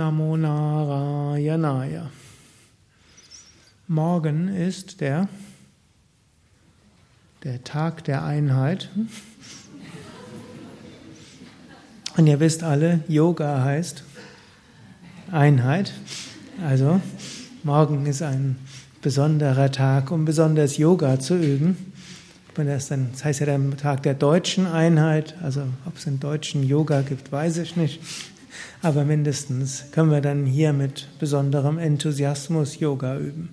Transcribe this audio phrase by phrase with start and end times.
[0.00, 2.10] Namo Narayanaya.
[3.86, 5.28] Morgen ist der,
[7.44, 8.88] der Tag der Einheit.
[12.16, 14.02] Und ihr wisst alle, Yoga heißt
[15.32, 15.92] Einheit.
[16.64, 17.02] Also,
[17.62, 18.56] morgen ist ein
[19.02, 21.92] besonderer Tag, um besonders Yoga zu üben.
[22.54, 25.34] Das, heißt ja der Tag der deutschen Einheit.
[25.42, 28.00] Also, ob es einen deutschen Yoga gibt, weiß ich nicht.
[28.82, 33.50] Aber mindestens können wir dann hier mit besonderem Enthusiasmus Yoga üben.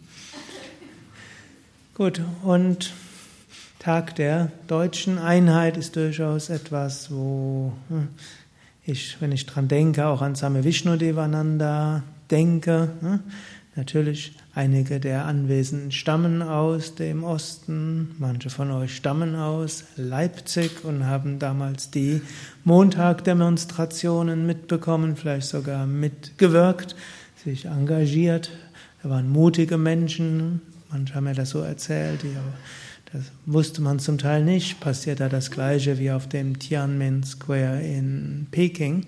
[1.96, 2.94] Gut, und
[3.80, 8.10] Tag der deutschen Einheit ist durchaus etwas, wo hm,
[8.86, 12.90] ich, wenn ich dran denke, auch an Same Vishnu Devananda denke.
[13.78, 21.06] Natürlich Einige der Anwesenden stammen aus dem Osten, manche von euch stammen aus Leipzig und
[21.06, 22.24] haben damals die
[22.64, 26.96] Montagdemonstrationen mitbekommen, vielleicht sogar mitgewirkt,
[27.44, 28.50] sich engagiert.
[29.04, 32.22] Da waren mutige Menschen, manche haben mir das so erzählt,
[33.14, 37.84] das wusste man zum Teil nicht, passiert da das gleiche wie auf dem Tiananmen Square
[37.84, 39.06] in Peking.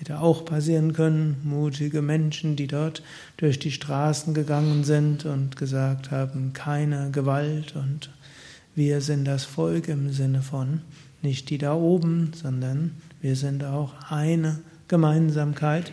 [0.00, 3.02] Hätte auch passieren können, mutige Menschen, die dort
[3.36, 8.08] durch die Straßen gegangen sind und gesagt haben, keine Gewalt und
[8.74, 10.80] wir sind das Volk im Sinne von
[11.20, 15.92] nicht die da oben, sondern wir sind auch eine Gemeinsamkeit.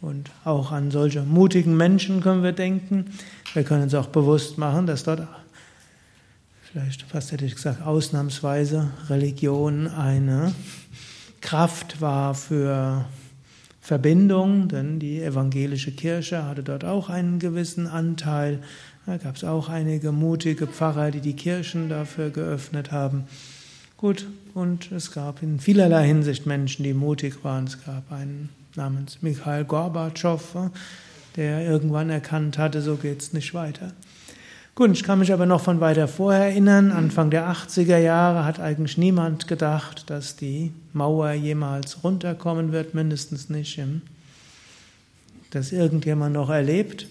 [0.00, 3.06] Und auch an solche mutigen Menschen können wir denken.
[3.54, 5.28] Wir können uns auch bewusst machen, dass dort
[6.72, 10.52] vielleicht fast hätte ich gesagt, ausnahmsweise Religion eine
[11.40, 13.04] Kraft war für
[13.88, 18.58] Verbindung, denn die evangelische Kirche hatte dort auch einen gewissen Anteil.
[19.06, 23.24] Da gab es auch einige mutige Pfarrer, die die Kirchen dafür geöffnet haben.
[23.96, 27.64] Gut, und es gab in vielerlei Hinsicht Menschen, die mutig waren.
[27.64, 30.70] Es gab einen namens Mikhail Gorbatschow,
[31.36, 33.92] der irgendwann erkannt hatte, so geht es nicht weiter.
[34.78, 36.92] Gut, ich kann mich aber noch von weiter vorher erinnern.
[36.92, 43.50] Anfang der 80er Jahre hat eigentlich niemand gedacht, dass die Mauer jemals runterkommen wird, mindestens
[43.50, 44.02] nicht, im,
[45.50, 47.08] dass irgendjemand noch erlebt.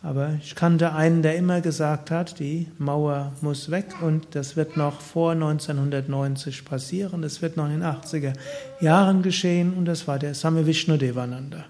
[0.00, 4.76] Aber ich kannte einen, der immer gesagt hat, die Mauer muss weg und das wird
[4.76, 7.22] noch vor 1990 passieren.
[7.22, 8.34] Das wird noch in den 80er
[8.80, 11.64] Jahren geschehen und das war der Same Vishnu Devananda.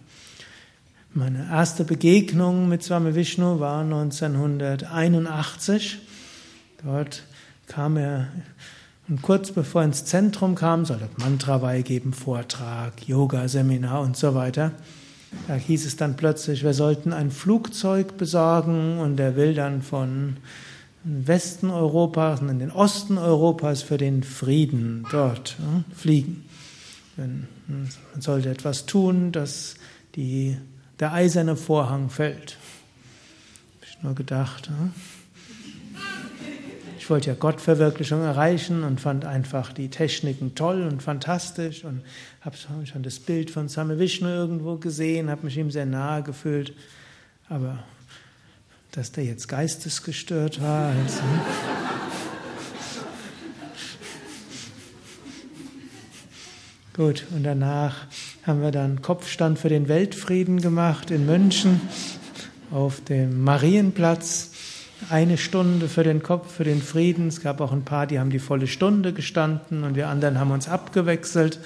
[1.14, 6.00] Meine erste Begegnung mit Swami Vishnu war 1981.
[6.84, 7.22] Dort
[7.66, 8.28] kam er
[9.08, 14.34] und kurz bevor er ins Zentrum kam, soll er Mantraweihe geben, Vortrag, Yoga-Seminar und so
[14.34, 14.72] weiter.
[15.46, 20.36] Da hieß es dann plötzlich, wir sollten ein Flugzeug besorgen und er will dann von
[21.04, 26.44] Westen Europas in den Osten Europas für den Frieden dort ja, fliegen.
[27.16, 27.48] Man
[28.18, 29.76] sollte etwas tun, dass
[30.14, 30.58] die
[31.00, 32.56] der eiserne Vorhang fällt.
[33.76, 34.68] Habe ich nur gedacht.
[34.68, 34.92] Hm?
[36.98, 42.02] Ich wollte ja Gottverwirklichung erreichen und fand einfach die Techniken toll und fantastisch und
[42.42, 46.74] habe schon das Bild von Same Vishnu irgendwo gesehen, habe mich ihm sehr nahe gefühlt.
[47.48, 47.82] Aber
[48.92, 50.92] dass der jetzt geistesgestört war.
[50.92, 51.22] Also,
[56.94, 58.06] Gut, und danach
[58.44, 61.80] haben wir dann Kopfstand für den Weltfrieden gemacht in München
[62.70, 64.52] auf dem Marienplatz.
[65.10, 67.28] Eine Stunde für den Kopf, für den Frieden.
[67.28, 70.50] Es gab auch ein paar, die haben die volle Stunde gestanden und wir anderen haben
[70.50, 71.60] uns abgewechselt.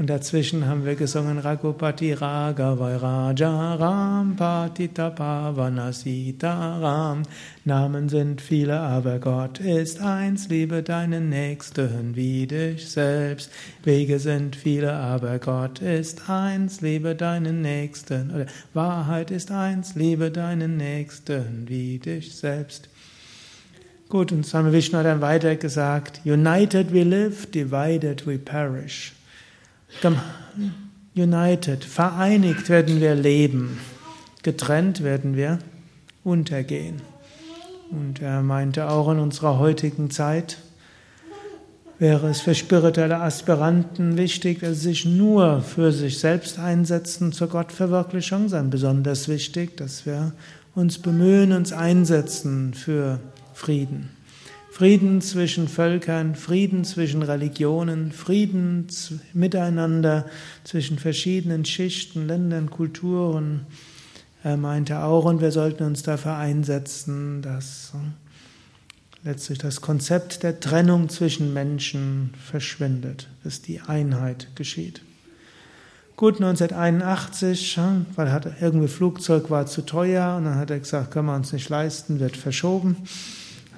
[0.00, 7.22] Und dazwischen haben wir gesungen Raghupati Raga Vairaja Ram Patita Pavana Sita Ram.
[7.66, 10.48] Namen sind viele, aber Gott ist eins.
[10.48, 13.50] Liebe deinen Nächsten wie dich selbst.
[13.84, 16.80] Wege sind viele, aber Gott ist eins.
[16.80, 18.30] Liebe deinen Nächsten.
[18.30, 19.96] Oder Wahrheit ist eins.
[19.96, 22.88] Liebe deinen Nächsten wie dich selbst.
[24.08, 29.12] Gut, und Swami Vishnu hat dann weiter gesagt, United we live, divided we perish.
[31.14, 33.78] United, vereinigt werden wir leben,
[34.42, 35.58] getrennt werden wir
[36.24, 37.02] untergehen.
[37.90, 40.58] Und er meinte auch in unserer heutigen Zeit,
[41.98, 47.48] wäre es für spirituelle Aspiranten wichtig, dass sie sich nur für sich selbst einsetzen zur
[47.48, 50.32] Gottverwirklichung, sondern besonders wichtig, dass wir
[50.74, 53.20] uns bemühen, uns einsetzen für
[53.52, 54.08] Frieden.
[54.70, 58.86] Frieden zwischen Völkern, Frieden zwischen Religionen, Frieden
[59.34, 60.26] miteinander
[60.64, 63.66] zwischen verschiedenen Schichten, Ländern, Kulturen.
[64.42, 70.60] Er meinte auch, und wir sollten uns dafür einsetzen, dass äh, letztlich das Konzept der
[70.60, 75.02] Trennung zwischen Menschen verschwindet, dass die Einheit geschieht.
[76.16, 77.78] Gut, 1981,
[78.14, 81.52] weil hat irgendwie Flugzeug war zu teuer und dann hat er gesagt, können wir uns
[81.52, 82.96] nicht leisten, wird verschoben.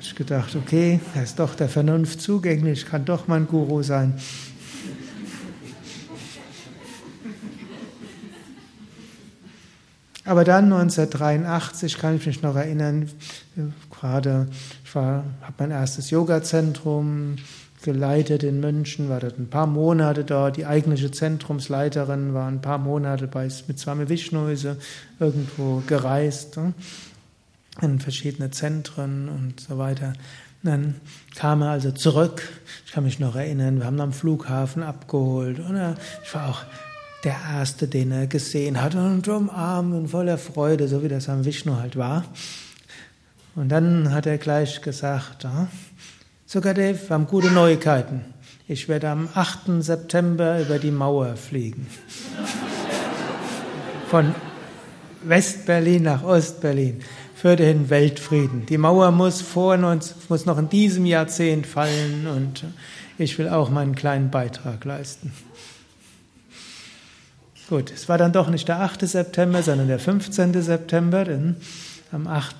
[0.02, 4.14] Habe ich gedacht, okay, er ist doch der Vernunft zugänglich, kann doch mein Guru sein.
[10.25, 13.10] Aber dann 1983 kann ich mich noch erinnern,
[13.93, 14.49] gerade
[14.84, 15.22] ich habe
[15.58, 17.37] mein erstes Yoga-Zentrum
[17.84, 20.56] geleitet in München, war dort ein paar Monate dort.
[20.56, 24.49] Die eigentliche Zentrumsleiterin war ein paar Monate bei, mit Swami Vishnu
[25.20, 26.75] irgendwo gereist ne,
[27.80, 30.12] in verschiedene Zentren und so weiter.
[30.62, 30.94] Dann
[31.34, 32.42] kam er also zurück.
[32.86, 35.58] Ich kann mich noch erinnern, wir haben ihn am Flughafen abgeholt.
[35.58, 36.62] Und ich war auch
[37.24, 41.44] der Erste, den er gesehen hat und umarmt und voller Freude, so wie das am
[41.44, 42.24] Vishnu halt war.
[43.54, 45.46] Und dann hat er gleich gesagt,
[46.46, 48.22] sogar Dave, wir haben gute Neuigkeiten.
[48.68, 49.82] Ich werde am 8.
[49.82, 51.86] September über die Mauer fliegen.
[54.08, 54.34] Von
[55.24, 57.00] Westberlin nach Ostberlin
[57.34, 58.66] für den Weltfrieden.
[58.66, 59.76] Die Mauer muss, vor,
[60.28, 62.64] muss noch in diesem Jahrzehnt fallen und
[63.19, 65.32] ich will auch meinen kleinen Beitrag leisten.
[67.69, 69.08] Gut, es war dann doch nicht der 8.
[69.08, 70.60] September, sondern der 15.
[70.60, 71.56] September, denn
[72.12, 72.56] am 8.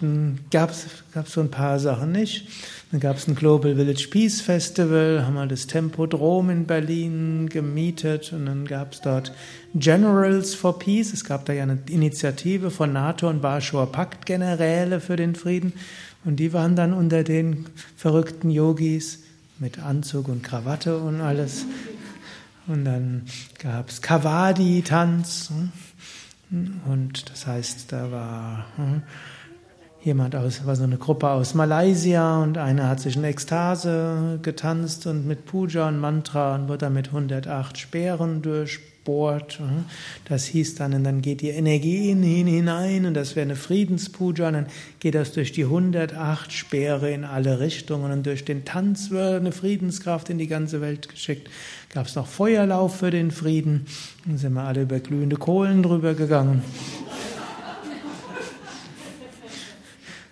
[0.51, 0.87] gab es
[1.27, 2.49] so ein paar Sachen nicht.
[2.91, 8.33] Dann gab es ein Global Village Peace Festival, haben wir das Tempodrom in Berlin gemietet
[8.33, 9.33] und dann gab es dort
[9.75, 11.13] Generals for Peace.
[11.13, 15.75] Es gab da ja eine Initiative von NATO und Warschauer Pakt Generäle für den Frieden
[16.25, 17.67] und die waren dann unter den
[17.97, 19.21] verrückten Yogis
[19.59, 21.67] mit Anzug und Krawatte und alles
[22.67, 23.27] und dann
[23.59, 25.53] gab es Kavadi-Tanz.
[26.51, 29.03] Und das heißt, da war hm,
[30.05, 35.07] jemand aus, war so eine Gruppe aus Malaysia und einer hat sich in Ekstase getanzt
[35.07, 39.59] und mit Puja und Mantra und wurde dann mit 108 Speeren durch bohrt.
[39.59, 39.85] Hm?
[40.27, 43.57] Das hieß dann, und dann geht die Energie in ihn hinein und das wäre eine
[43.57, 44.67] Friedenspuja und dann
[45.01, 49.53] geht das durch die 108 Speere in alle Richtungen und durch den Tanz wird eine
[49.53, 51.49] Friedenskraft in die ganze Welt geschickt.
[51.93, 53.87] Gab es noch Feuerlauf für den Frieden,
[54.27, 56.63] dann sind wir alle über glühende Kohlen drüber gegangen.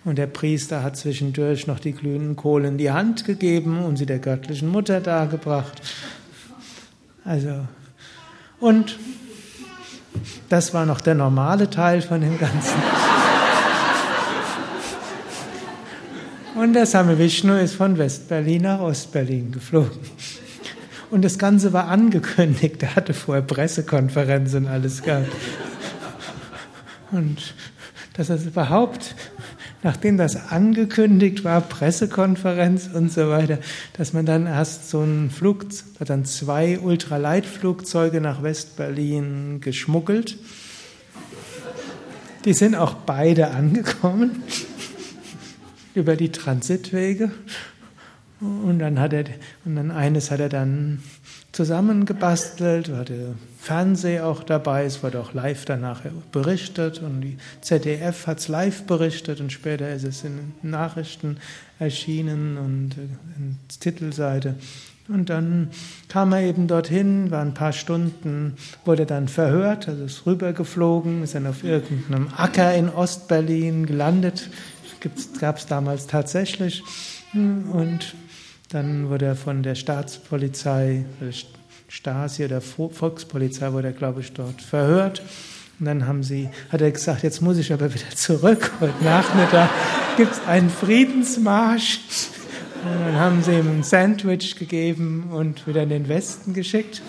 [0.03, 4.05] Und der Priester hat zwischendurch noch die glühenden Kohlen in die Hand gegeben und sie
[4.05, 5.81] der göttlichen Mutter dargebracht.
[7.23, 7.67] Also
[8.61, 8.97] und
[10.49, 12.75] das war noch der normale Teil von dem Ganzen.
[16.55, 19.97] Und der Same Vishnu ist von Westberlin nach Ostberlin geflogen.
[21.09, 22.83] Und das Ganze war angekündigt.
[22.83, 25.31] Er hatte vorher Pressekonferenzen und alles gehabt.
[27.11, 27.55] Und
[28.13, 29.15] dass er überhaupt
[29.83, 33.59] nachdem das angekündigt war, Pressekonferenz und so weiter,
[33.93, 35.65] dass man dann erst so ein Flug,
[35.99, 40.37] hat dann zwei Ultraleitflugzeuge nach Westberlin geschmuggelt.
[42.45, 44.43] Die sind auch beide angekommen
[45.95, 47.31] über die Transitwege.
[48.39, 49.25] Und dann hat er,
[49.65, 51.03] und dann eines hat er dann
[51.51, 56.01] zusammengebastelt, hatte Fernseh auch dabei, es wurde auch live danach
[56.31, 61.37] berichtet und die ZDF hat es live berichtet und später ist es in Nachrichten
[61.79, 63.01] erschienen und äh,
[63.37, 64.55] in Titelseite.
[65.07, 65.71] Und dann
[66.07, 68.55] kam er eben dorthin, war ein paar Stunden,
[68.85, 74.49] wurde dann verhört, also ist rübergeflogen, ist dann auf irgendeinem Acker in Ostberlin gelandet,
[75.39, 76.83] gab es damals tatsächlich.
[77.33, 78.15] Und
[78.71, 81.05] dann wurde er von der Staatspolizei,
[81.87, 85.21] Stasi oder Volkspolizei wurde er, glaube ich, dort verhört.
[85.79, 88.71] Und dann haben sie, hat er gesagt, jetzt muss ich aber wieder zurück.
[88.79, 89.69] Heute Nachmittag
[90.15, 91.99] gibt es einen Friedensmarsch.
[92.83, 97.01] Und dann haben sie ihm ein Sandwich gegeben und wieder in den Westen geschickt.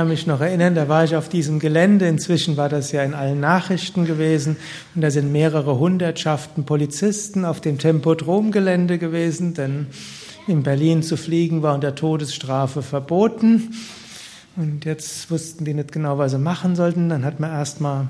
[0.00, 2.08] Kann mich noch erinnern, da war ich auf diesem Gelände.
[2.08, 4.56] Inzwischen war das ja in allen Nachrichten gewesen.
[4.94, 9.88] Und da sind mehrere Hundertschaften Polizisten auf dem Tempodromgelände gewesen, denn
[10.46, 13.74] in Berlin zu fliegen war unter Todesstrafe verboten.
[14.56, 17.10] Und jetzt wussten die nicht genau, was sie machen sollten.
[17.10, 18.08] Dann hat man erstmal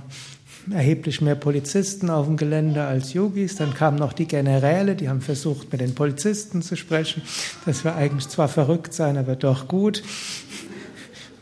[0.70, 3.56] erheblich mehr Polizisten auf dem Gelände als Yogis.
[3.56, 7.23] Dann kamen noch die Generäle, die haben versucht, mit den Polizisten zu sprechen.
[7.66, 10.04] Das war eigentlich zwar verrückt sein, aber doch gut.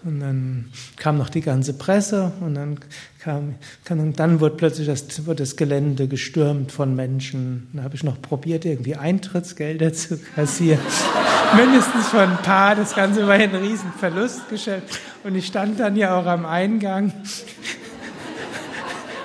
[0.08, 0.64] Und dann
[0.96, 2.78] kam noch die ganze Presse und dann
[3.20, 7.68] kam, dann wurde plötzlich das, wurde das Gelände gestürmt von Menschen.
[7.74, 10.80] Dann habe ich noch probiert, irgendwie Eintrittsgelder zu kassieren.
[11.56, 12.74] Mindestens von ein paar.
[12.74, 14.98] Das Ganze war ein riesen Verlustgeschäft.
[15.24, 17.12] Und ich stand dann ja auch am Eingang.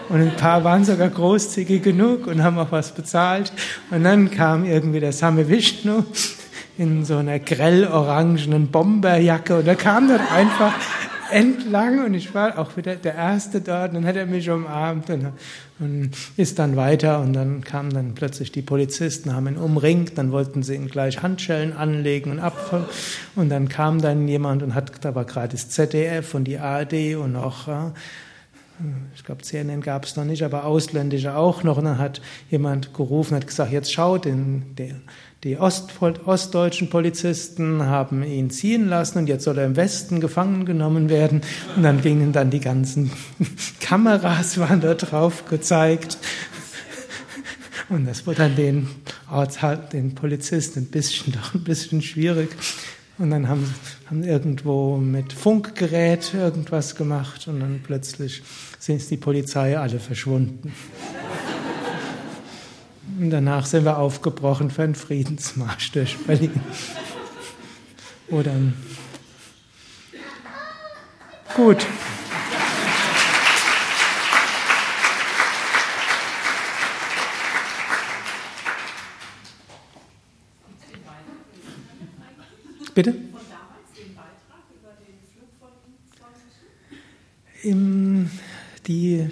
[0.10, 3.54] Und ein paar waren sogar großzügig genug und haben auch was bezahlt.
[3.90, 6.04] Und dann kam irgendwie der Same Vishnu
[6.78, 9.58] in so einer grell-orangenen Bomberjacke.
[9.58, 10.74] Und er kam dann einfach
[11.32, 13.90] entlang und ich war auch wieder der Erste dort.
[13.90, 15.32] Und dann hat er mich umarmt und,
[15.80, 17.22] und ist dann weiter.
[17.22, 21.22] Und dann kamen dann plötzlich die Polizisten, haben ihn umringt, dann wollten sie ihn gleich
[21.22, 22.88] Handschellen anlegen und ab
[23.36, 27.16] und dann kam dann jemand und hat, da war gerade das ZDF und die ARD
[27.16, 27.68] und auch
[29.16, 31.78] ich glaube, CNN gab es noch nicht, aber ausländische auch noch.
[31.78, 35.02] Und dann hat jemand gerufen, hat gesagt, jetzt schaut, den, den,
[35.44, 40.66] die Ost, ostdeutschen Polizisten haben ihn ziehen lassen und jetzt soll er im Westen gefangen
[40.66, 41.42] genommen werden.
[41.76, 43.12] Und dann gingen dann die ganzen
[43.82, 46.18] Kameras, waren da drauf gezeigt.
[47.90, 48.88] Und das wurde dann den,
[49.92, 52.50] den Polizisten ein bisschen, doch ein bisschen schwierig.
[53.18, 53.72] Und dann haben,
[54.10, 58.42] haben irgendwo mit Funkgerät irgendwas gemacht und dann plötzlich
[58.80, 60.72] sind die Polizei alle verschwunden.
[63.24, 66.60] Und danach sind wir aufgebrochen für einen Friedensmarsch durch Berlin.
[68.28, 68.52] Oder
[71.56, 71.86] gut.
[82.94, 83.16] Bitte?
[87.62, 88.30] Im,
[88.86, 89.32] die,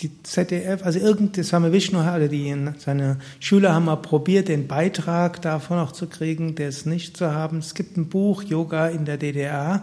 [0.00, 4.48] die ZDF, also irgend, das haben wir Vishnu, alle die seine Schüler haben mal probiert,
[4.48, 7.58] den Beitrag davon noch zu kriegen, der ist nicht zu haben.
[7.58, 9.82] Es gibt ein Buch, Yoga in der DDR.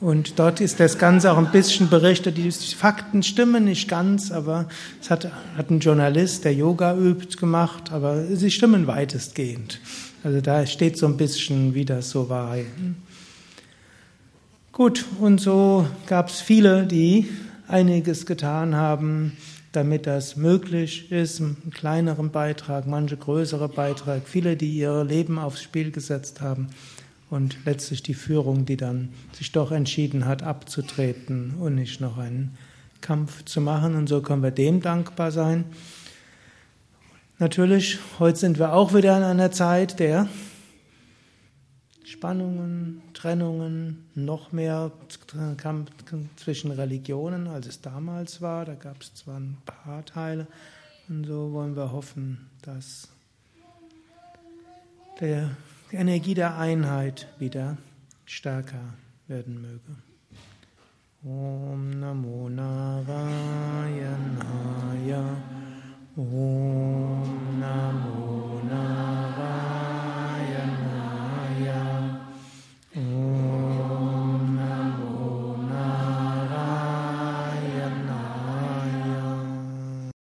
[0.00, 2.38] Und dort ist das Ganze auch ein bisschen berichtet.
[2.38, 4.66] Die Fakten stimmen nicht ganz, aber
[5.00, 9.78] es hat, hat ein Journalist, der Yoga übt, gemacht, aber sie stimmen weitestgehend.
[10.22, 12.56] Also da steht so ein bisschen, wie das so war.
[14.72, 17.28] Gut, und so gab es viele, die
[17.70, 19.36] einiges getan haben,
[19.72, 25.62] damit das möglich ist, einen kleineren Beitrag, manche größere Beitrag, viele, die ihr Leben aufs
[25.62, 26.68] Spiel gesetzt haben
[27.30, 32.58] und letztlich die Führung, die dann sich doch entschieden hat, abzutreten und nicht noch einen
[33.00, 33.94] Kampf zu machen.
[33.94, 35.64] Und so können wir dem dankbar sein.
[37.38, 40.28] Natürlich, heute sind wir auch wieder in einer Zeit der
[42.04, 44.90] Spannungen, Trennungen, noch mehr
[45.56, 45.90] Kampf
[46.36, 48.64] zwischen Religionen, als es damals war.
[48.64, 50.46] Da gab es zwar ein paar Teile.
[51.08, 53.08] Und so wollen wir hoffen, dass
[55.20, 55.46] die
[55.92, 57.76] Energie der Einheit wieder
[58.24, 58.94] stärker
[59.26, 59.96] werden möge.
[61.22, 62.80] Om Namo Narayana
[66.16, 67.60] Om